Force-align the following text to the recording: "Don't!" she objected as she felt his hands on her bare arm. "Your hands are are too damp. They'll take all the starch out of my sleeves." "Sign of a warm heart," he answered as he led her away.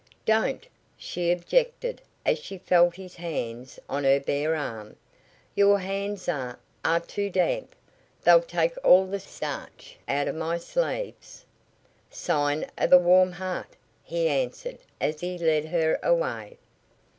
"Don't!" 0.25 0.65
she 0.97 1.31
objected 1.31 2.01
as 2.25 2.39
she 2.39 2.57
felt 2.57 2.95
his 2.95 3.17
hands 3.17 3.77
on 3.87 4.03
her 4.03 4.19
bare 4.19 4.55
arm. 4.55 4.95
"Your 5.53 5.77
hands 5.77 6.27
are 6.27 6.57
are 6.83 6.99
too 6.99 7.29
damp. 7.29 7.75
They'll 8.23 8.41
take 8.41 8.73
all 8.83 9.05
the 9.05 9.19
starch 9.19 9.97
out 10.07 10.27
of 10.27 10.33
my 10.33 10.57
sleeves." 10.57 11.45
"Sign 12.09 12.65
of 12.79 12.91
a 12.91 12.97
warm 12.97 13.33
heart," 13.33 13.75
he 14.03 14.27
answered 14.27 14.79
as 14.99 15.19
he 15.21 15.37
led 15.37 15.65
her 15.65 15.99
away. 16.01 16.57